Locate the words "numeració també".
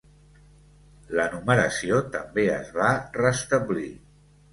1.33-2.45